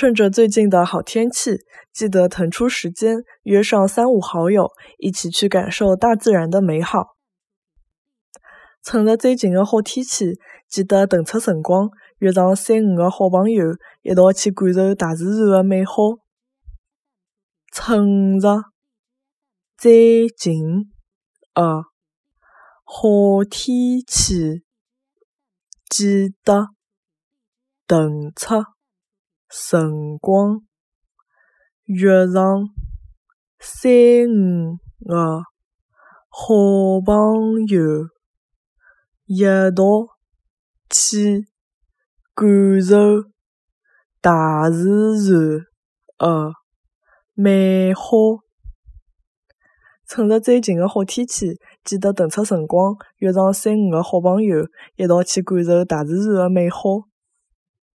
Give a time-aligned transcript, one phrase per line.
[0.00, 1.58] 趁着最近的好天气，
[1.92, 7.18] 记得腾出时间，约上三五好友，一起去感受大自然的美好。
[8.82, 11.90] 趁着最近的好天气，记得腾出辰光，
[12.20, 13.66] 约上三五个好朋友，
[14.00, 15.94] 一道去感受大自然的美好。
[17.70, 18.62] 趁着
[19.76, 20.90] 最近
[21.52, 21.82] 的
[22.86, 24.62] 好天气，
[25.90, 26.68] 记得
[27.86, 28.64] 腾出
[29.50, 30.62] 辰光，
[31.84, 32.68] 约上
[33.58, 33.82] 三
[34.28, 35.42] 五个
[36.28, 38.06] 好朋友，
[39.26, 39.44] 一
[39.74, 39.82] 道
[40.88, 41.46] 去
[42.34, 43.30] 感受。
[44.22, 45.66] 大自然。
[46.18, 46.52] 的
[47.34, 48.04] 美好。
[50.06, 57.09] 趁着最近的好天气，记得腾出辰光，约上三五个好朋友，一道去感受大自然的美好。